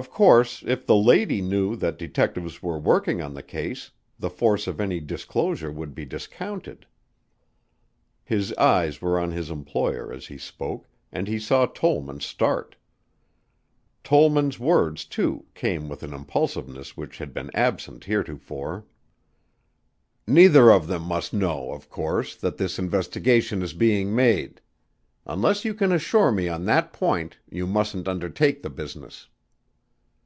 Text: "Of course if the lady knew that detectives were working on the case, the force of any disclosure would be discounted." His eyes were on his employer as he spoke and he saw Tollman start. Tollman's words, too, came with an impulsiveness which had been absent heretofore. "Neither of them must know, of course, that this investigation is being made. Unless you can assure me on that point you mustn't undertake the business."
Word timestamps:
"Of 0.00 0.08
course 0.08 0.62
if 0.64 0.86
the 0.86 0.94
lady 0.94 1.42
knew 1.42 1.74
that 1.74 1.98
detectives 1.98 2.62
were 2.62 2.78
working 2.78 3.20
on 3.20 3.34
the 3.34 3.42
case, 3.42 3.90
the 4.20 4.30
force 4.30 4.68
of 4.68 4.80
any 4.80 5.00
disclosure 5.00 5.72
would 5.72 5.96
be 5.96 6.04
discounted." 6.04 6.86
His 8.22 8.54
eyes 8.54 9.02
were 9.02 9.18
on 9.18 9.32
his 9.32 9.50
employer 9.50 10.12
as 10.12 10.28
he 10.28 10.38
spoke 10.38 10.86
and 11.10 11.26
he 11.26 11.40
saw 11.40 11.66
Tollman 11.66 12.20
start. 12.20 12.76
Tollman's 14.04 14.60
words, 14.60 15.04
too, 15.04 15.46
came 15.56 15.88
with 15.88 16.04
an 16.04 16.14
impulsiveness 16.14 16.96
which 16.96 17.18
had 17.18 17.34
been 17.34 17.50
absent 17.52 18.04
heretofore. 18.04 18.86
"Neither 20.24 20.70
of 20.70 20.86
them 20.86 21.02
must 21.02 21.34
know, 21.34 21.72
of 21.72 21.88
course, 21.90 22.36
that 22.36 22.58
this 22.58 22.78
investigation 22.78 23.60
is 23.60 23.72
being 23.72 24.14
made. 24.14 24.60
Unless 25.26 25.64
you 25.64 25.74
can 25.74 25.90
assure 25.90 26.30
me 26.30 26.46
on 26.48 26.64
that 26.66 26.92
point 26.92 27.38
you 27.50 27.66
mustn't 27.66 28.06
undertake 28.06 28.62
the 28.62 28.70
business." 28.70 29.26